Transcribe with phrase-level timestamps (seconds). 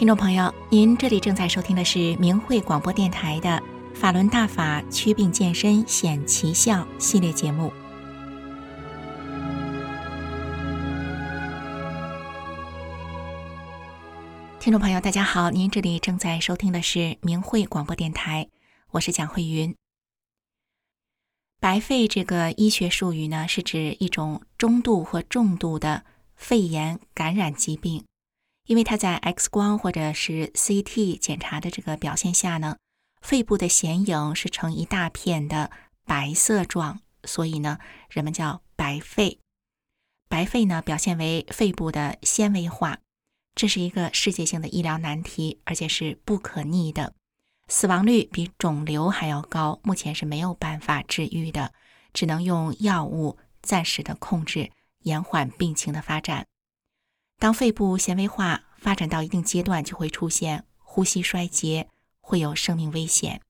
[0.00, 3.50] 听众朋友，您这里正在收听的是明慧广播电台的
[3.94, 7.70] 《法轮大法祛病健身显奇效》系列节目。
[14.58, 18.48] 听众朋友，大家好，您这里正在收听的是明慧广播电台，
[18.92, 19.76] 我是蒋慧云。
[21.60, 26.04] 白肺这个医学术语呢，是指一种中度或重度的
[26.34, 28.02] 肺炎感染疾病，
[28.70, 32.76] 因为它在 X 光或者是 CT 检查的这个表现下呢，
[33.20, 35.72] 肺部的显影是呈一大片的
[36.04, 39.40] 白色状，所以呢，人们叫白肺。
[40.28, 42.98] 白肺呢，表现为肺部的纤维化。
[43.56, 47.14] 这是一个世界性的医疗难题，而且是不可逆的，
[47.66, 51.72] 死亡率比肿瘤还要高，目前是没有办法治愈的，
[52.12, 56.46] 只能用药物暂时的控制，延缓病情的发展。
[57.40, 61.88] 当肺部纤维化发展到一定阶段，就会出现呼吸衰竭，
[62.20, 63.40] 会有生命危险。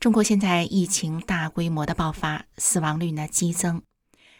[0.00, 3.82] 中国现在疫情大规模的爆发，死亡率呢激增，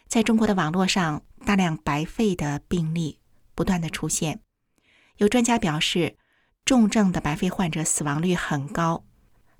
[0.08, 3.20] 在中国的网络上，大量白肺的病例。
[3.54, 4.40] 不断的出现，
[5.16, 6.16] 有专家表示，
[6.64, 9.04] 重症的白肺患者死亡率很高，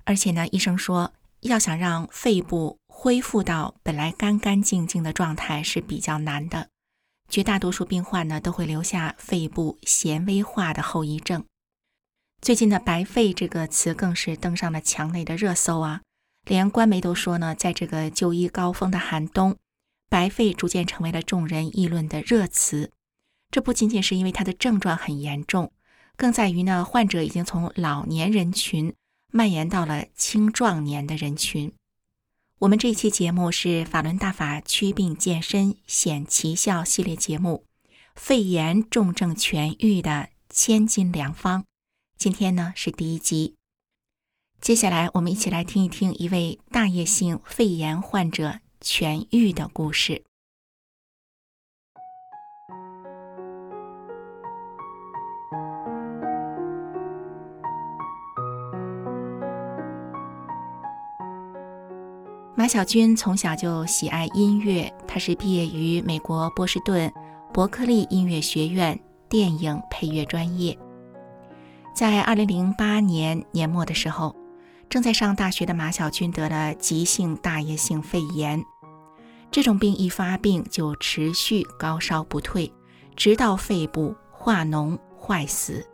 [0.05, 6.69] 而且呢，医生说，要想让肺部恢复到本来干干净净的状态是比较难的，
[7.29, 11.45] 绝大多数病患呢都会留下肺部纤维化的后遗症。
[12.41, 16.01] 最近的“白肺”这个词更是登上了墙内的热搜啊，
[16.45, 19.57] 连官媒都说呢，在这个就医高峰的寒冬，
[20.09, 22.91] 白肺逐渐成为了众人议论的热词。
[23.51, 25.71] 这不仅仅是因为它的症状很严重，
[26.15, 28.93] 更在于呢，患者已经从老年人群
[29.31, 31.73] 蔓延到了青壮年的人群。
[32.59, 37.63] 我们这期节目是法轮大法祛病健身显奇效系列节目，
[38.15, 41.63] 肺炎重症痊愈的千金良方。
[42.17, 43.55] 今天呢是第一集，
[44.59, 50.25] 接下来我们一起来听一听一位大叶性肺炎患者痊愈的故事。
[62.59, 67.09] 马小军从小就喜爱音乐，他是毕业于美国波士顿
[67.53, 68.99] 伯克利音乐学院
[69.29, 70.77] 电影配乐专业。
[71.95, 74.35] 在2008年年末的时候，
[74.89, 78.61] 正在上大学的马小军得了急性大叶性肺炎，
[79.49, 82.69] 这种病一发病就持续高烧不退，
[83.15, 85.87] 直到肺部化脓坏死。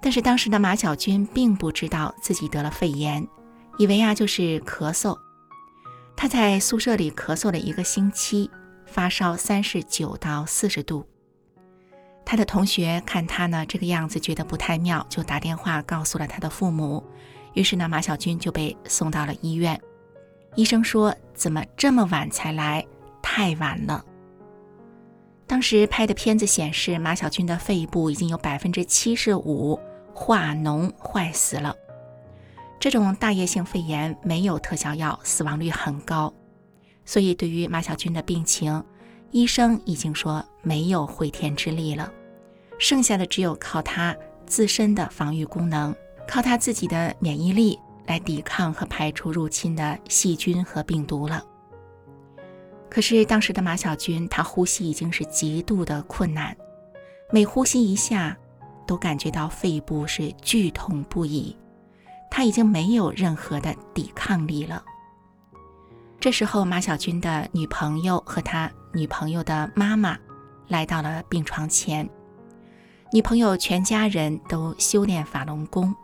[0.00, 3.26] 但是当时的马小军并不知道自己得了肺炎，
[3.76, 5.18] 以为啊就是咳嗽。
[6.20, 8.50] 他在宿舍里咳嗽了一个星期，
[8.84, 11.06] 发烧三十九到四十度。
[12.24, 17.04] 他的同学看他呢这个样子，觉得不太妙，就打电话告诉了他的父母。
[17.54, 19.80] 于是呢，马小军就被送到了医院。
[20.56, 22.84] 医生说：“怎么这么晚才来？
[23.22, 24.04] 太晚了。”
[25.46, 29.78] 当时拍的片子显示，马小军的肺部已经有百分之七十五
[30.12, 31.72] 化脓坏死了。
[32.80, 36.32] 这种大叶性肺炎没有特效药，死亡率很高，
[37.04, 38.82] 所以对于马小军的病情，
[39.32, 42.12] 医生已经说没有回天之力了，
[42.78, 45.94] 剩下的只有靠他自身的防御功能，
[46.26, 51.44] 靠他自己的免疫力来抵抗和排除入侵的细菌和病毒了。
[52.88, 56.56] 可是当时的马小军，他呼吸已经是极度的困难，
[57.30, 58.34] 每呼吸一下，
[58.86, 61.54] 都感觉到肺部是剧痛不已。
[62.30, 64.84] 他已经没有任何的抵抗力了。
[66.20, 70.18] 这时候，马小军的女朋友和他女朋友的妈妈
[70.66, 72.08] 来到了病床前。
[73.12, 75.94] 女朋友全家人都修炼法轮功，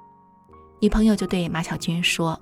[0.80, 2.40] 女朋友就对马小军说：“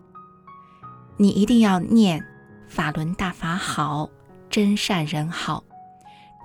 [1.17, 2.23] 你一定要念
[2.69, 4.09] ‘法轮大法好，
[4.51, 5.65] 真善人好’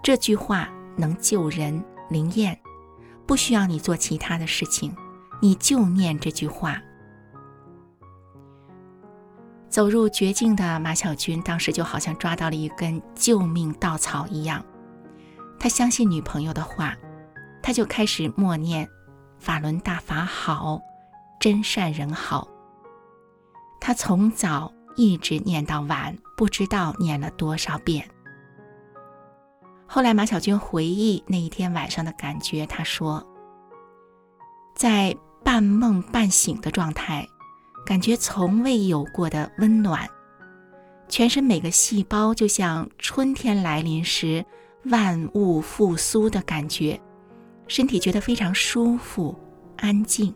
[0.01, 2.57] 这句话，能救人灵验，
[3.27, 4.95] 不需要你做其他的事情，
[5.41, 6.81] 你就念这句话。”
[9.69, 14.63] 走入绝境的马小军，当时就好像抓到了一根救命稻草一样。
[15.59, 16.95] 他相信女朋友的话，
[17.61, 18.87] 他就开始默念
[19.39, 20.79] “法轮大法好，
[21.39, 22.47] 真善人好”。
[23.81, 28.07] 他从早一直念到晚，不知道念了多少遍。
[29.85, 33.25] 后来马小军回忆那一天晚上的感觉，他说
[34.75, 37.27] ：“在半梦半醒的状态。”
[37.87, 40.05] 感觉从未有过的温暖，
[41.07, 44.45] 全身每个细胞就像春天来临时
[44.83, 46.99] 万物复苏的感觉，
[47.65, 49.33] 身体觉得非常舒服、
[49.77, 50.35] 安静。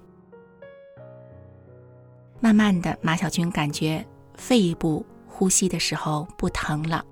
[2.40, 7.06] 慢慢的，马小军感觉肺部呼吸的时候不疼了，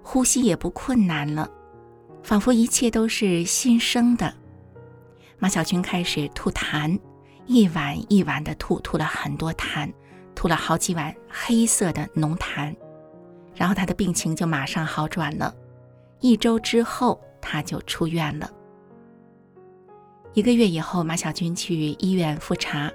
[0.00, 1.50] 呼吸也不困难了，
[2.22, 4.32] 仿佛一切都是新生的。
[5.40, 6.96] 马小军开始吐痰，
[7.46, 9.92] 一碗一碗的吐，吐了很多痰，
[10.34, 12.74] 吐了好几碗黑色的浓痰，
[13.54, 15.54] 然后他的病情就马上好转了。
[16.20, 18.50] 一周之后，他就出院了。
[20.34, 22.90] 一个月以后，马小军去医院复查。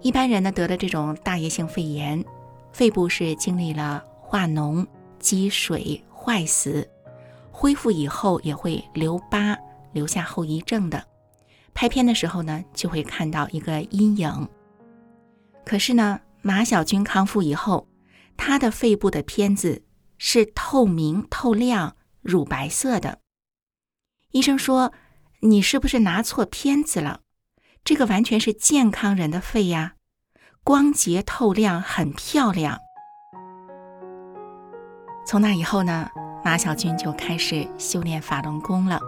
[0.00, 2.24] 一般人呢，得了这种大叶性肺炎，
[2.72, 4.84] 肺部是经历了化脓、
[5.20, 6.88] 积水、坏死，
[7.52, 9.56] 恢复以后也会留疤，
[9.92, 11.04] 留下后遗症的。
[11.74, 14.48] 拍片的时候呢，就会看到一个阴影。
[15.64, 17.88] 可是呢，马小军康复以后，
[18.36, 19.84] 他的肺部的片子
[20.18, 23.18] 是透明、透亮、乳白色的。
[24.32, 24.92] 医生说
[25.40, 27.20] ：“你是不是拿错片子了？”
[27.84, 29.94] 这个完全是健康人的肺呀，
[30.62, 32.78] 光洁透亮，很漂亮。
[35.26, 36.08] 从那以后呢，
[36.44, 39.00] 马小军就开始修炼法轮功了。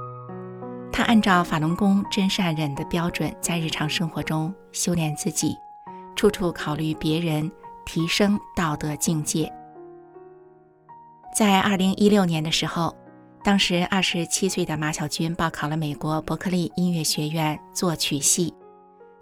[0.96, 5.56] 他按照法轮功真善忍的标准，在日常生活中修炼自己，
[6.14, 7.50] 处处考虑别人，
[7.84, 9.52] 提升道德境界。
[11.34, 12.96] 在二零一六年的时候，
[13.42, 18.54] 当时二十七岁的马小军报考了美国伯克利音乐学院作曲系。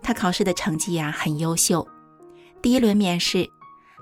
[0.02, 1.88] 他考试的成绩呀很优秀。
[2.60, 3.48] 第一轮面试，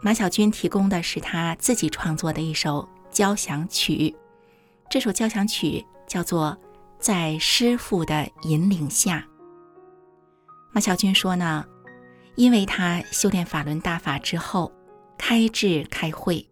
[0.03, 4.13] 马小军提供的是他自己创作的一首交响曲。
[4.89, 6.59] 这首交响曲叫做
[7.01, 9.19] 《在师父的引领下》。
[10.71, 11.65] 马小军说呢，
[12.37, 14.71] 因为他修炼法轮大法之后，
[15.17, 16.47] 开智开慧。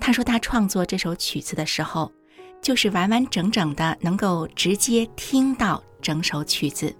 [0.00, 2.12] 他说他创作这首曲子的时候，
[2.60, 6.94] 就是完完整整的能够直接听到整首曲子。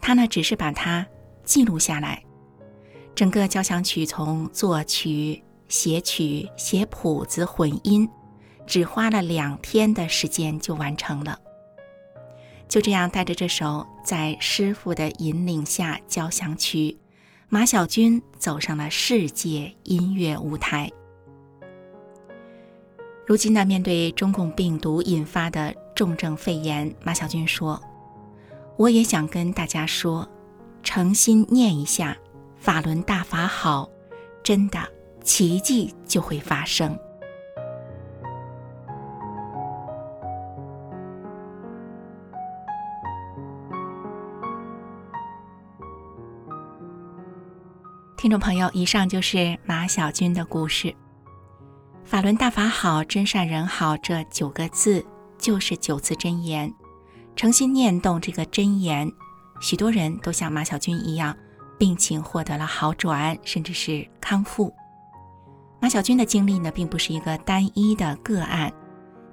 [0.00, 1.06] 他呢，只是把它
[1.44, 2.22] 记录下来。
[3.14, 8.08] 整个交响曲从作曲、写曲、写谱子、混音，
[8.66, 11.38] 只花了两天的时间就完成了。
[12.68, 16.98] 就这样，带着这首在师傅的引领下交响曲，
[17.48, 20.90] 马小军走上了世界音乐舞台。
[23.26, 27.80] 如今呢，面对中共病毒引发的重症肺炎，马小军说。
[28.76, 30.28] 我也想跟大家说，
[30.82, 32.16] 诚心念一下
[32.58, 33.88] “法轮大法好”，
[34.42, 34.80] 真的
[35.22, 36.98] 奇迹就会发生。
[48.24, 50.94] 听众朋友，以上就是马小军的故事。
[52.06, 55.04] “法轮大法好，真善人好”这九个字
[55.36, 56.72] 就是九字真言。
[57.36, 59.12] 诚心念动这个真言，
[59.60, 61.36] 许多人都像马小军一样，
[61.78, 64.72] 病情获得了好转，甚至是康复。
[65.78, 68.72] 马小军的经历呢，并不是一个单一的个案。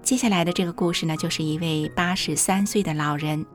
[0.04, 3.46] 接下来的这个故事呢，就是一位八十三岁的老人，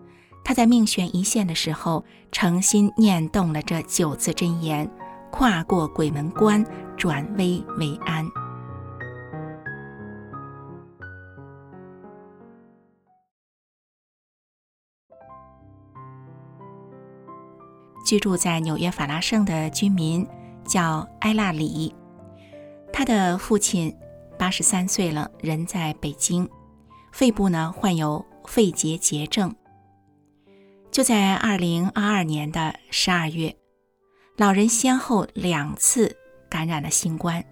[0.42, 4.90] 他在命悬一线的时候，诚心念动了这九字真言，
[5.38, 6.64] 跨过鬼门关，
[6.96, 8.26] 转危为安。
[18.06, 20.26] 居住在纽约法拉盛的居民
[20.64, 21.94] 叫埃拉里，
[22.90, 23.94] 他的父亲
[24.38, 26.48] 八十三岁了，人在北京，
[27.12, 29.54] 肺部呢患有肺结节症。
[30.90, 33.54] 就在二零二二年的十二月，
[34.36, 36.14] 老人先后两次
[36.50, 37.42] 感染了新冠，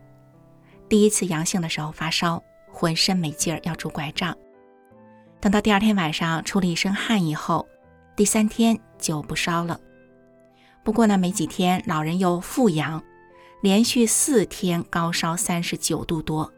[0.86, 4.36] 第一次阳性的时候发烧，浑身没劲儿，要拄拐杖，
[5.40, 7.66] 等到第二天晚上出了一身汗以后，
[8.14, 9.80] 第三天就不烧了。
[10.82, 13.02] 不过呢，没几天，老人又复阳，
[13.62, 16.52] 连续四天高烧三十九度多，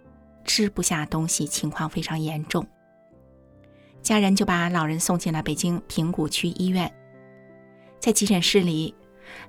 [0.45, 2.66] 吃不下东西，情况非常严重。
[4.02, 6.92] 家人就把老人送进了北京平谷区医院。
[8.00, 8.92] 在急诊室里，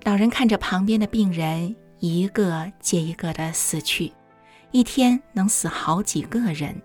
[0.04, 4.12] 老人看着旁边的病人一个接一个的死去，
[4.72, 6.80] 一天能死好几个人。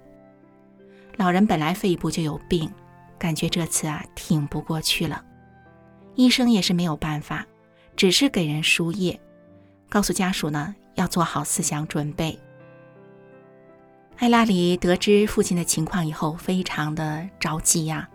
[1.17, 2.71] 老人本来肺部就有病，
[3.19, 5.25] 感觉这次啊挺不过去了，
[6.15, 7.47] 医生也是没有办法。
[7.95, 9.21] 只是给人输液，
[9.91, 12.39] 告诉家属呢要做好思想准备。
[14.17, 18.09] 艾拉里得知父亲的情况以后，非常的着急呀。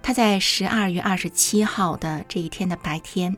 [0.00, 3.36] 他在十二月二十七号的这一天的白天，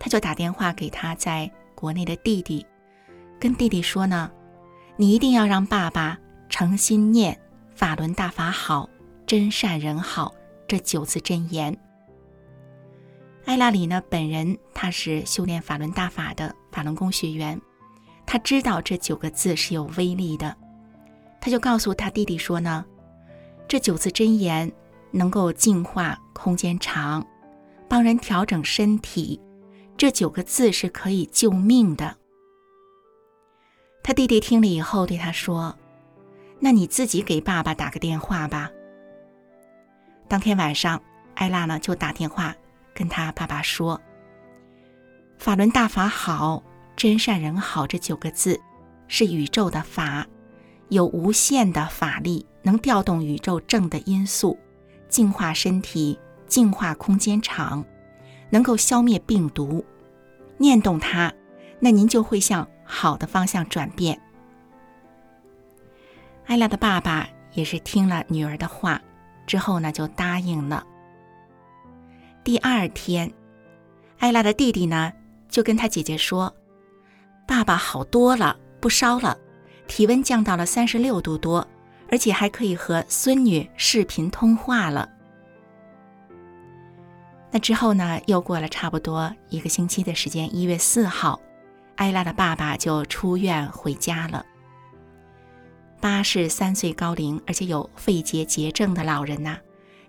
[0.00, 2.66] 他就打电话给他在国内的弟弟，
[3.38, 4.32] 跟弟弟说呢
[4.96, 7.38] ：“你一定要让爸爸诚心念
[7.76, 8.88] ‘法轮大法好，
[9.26, 10.34] 真善人好’
[10.66, 11.76] 这九字真言，
[13.44, 17.60] 艾拉里呢，本人他是修炼法轮大法的法轮功学员，
[18.24, 20.56] 他知道这九个字是有威力的，
[21.40, 22.84] 他就告诉他弟弟说呢，
[23.68, 24.70] 这九字真言
[25.10, 27.26] 能够净化空间场，
[27.88, 29.40] 帮人调整身体，
[30.00, 32.16] 这九个字是可以救命的。
[34.02, 35.76] 他弟弟听了以后对他说
[36.58, 38.70] ：“那你自己给爸爸打个电话吧。”
[40.26, 41.02] 当天晚上，
[41.34, 42.56] 艾拉呢就打电话。
[42.94, 44.00] 跟他爸爸说
[45.36, 46.62] ：“法轮大法好，
[46.96, 47.86] 真善人好。
[47.86, 48.58] 这九个字
[49.06, 50.26] 是宇宙的法，
[50.88, 54.58] 有无限的法力，能调动宇宙正的因素，
[55.10, 57.84] 净化身体，净化空间场，
[58.50, 59.84] 能够消灭病毒。
[60.58, 61.32] 念动它，
[61.78, 64.20] 那您就会向好的方向转变。”
[66.46, 69.00] 艾拉的爸爸也是听了女儿的话
[69.46, 70.84] 之后呢，就答应了。
[72.42, 73.32] 第二天，
[74.18, 75.12] 艾拉的弟弟呢，
[75.48, 76.52] 就跟他姐姐说
[77.46, 79.38] ：“爸爸好多了，不烧了，
[79.86, 81.66] 体温降到了三十六度多，
[82.10, 85.08] 而且还可以和孙女视频通话了。”
[87.52, 91.40] 那之后呢，又过了差不多一个星期的时间，一月四号，
[91.96, 94.44] 艾拉的爸爸就出院回家了。
[96.00, 99.58] 八十三岁高龄，而且有肺结节症的老人呐、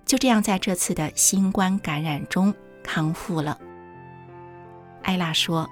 [0.06, 3.58] 就这样，在这次的新冠感染中康复了。
[5.02, 5.68] 艾拉说：“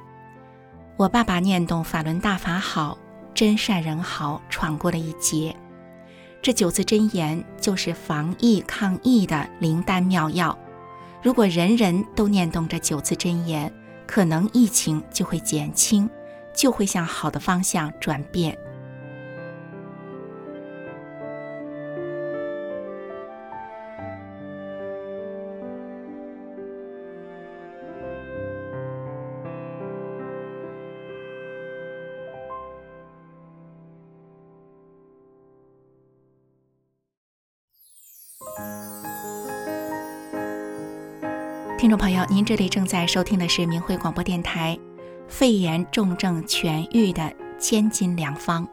[0.98, 2.98] 我爸爸念动法轮大法好，
[3.34, 5.56] 真善人好，闯过了一劫。
[6.42, 10.58] 这九字真言就是防疫抗疫的灵丹妙药。
[11.22, 13.72] 如果人人都念动着九字真言，
[14.08, 16.10] 可能疫情就会减轻，
[16.54, 18.58] 就会向好的方向转变。”
[41.80, 44.78] 听众朋友，您这里正在收听的是明慧广播电台
[45.30, 48.68] 《肺炎重症痊愈的千金良方》。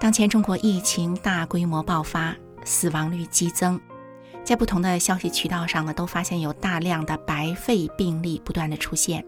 [0.00, 2.34] 当前中国疫情大规模爆发，
[2.64, 3.78] 死亡率激增，
[4.42, 9.22] 在不同的消息渠道上呢，都发现有大量的白肺病例不断的出现。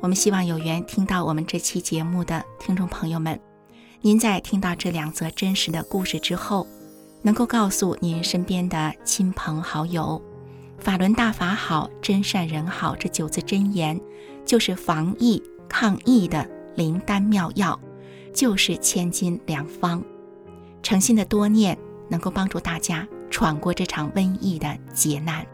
[0.00, 3.40] 我们希望有缘听到我们这期节目的听众朋友们，
[4.00, 6.66] 您在听到这两则真实的故事之后，
[7.22, 10.20] 能够告诉您身边的亲朋好友。
[10.80, 12.96] 法轮大法好，真善人好。
[12.96, 14.00] 这九字真言，
[14.46, 17.78] 就是防疫抗疫的灵丹妙药，
[18.34, 20.02] 就是千金良方。
[20.82, 21.76] 诚心的多念，
[22.08, 25.46] 能够帮助大家闯过这场瘟疫的劫难。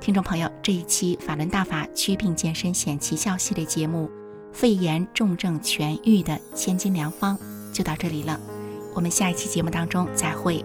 [0.00, 4.10] 听众朋友，这一期法轮大法祛病健身显奇效系列节目，
[4.52, 7.38] 肺炎重症痊愈的千金良方
[7.72, 8.40] 就到这里了。
[8.92, 10.64] 我们下一期节目当中再会。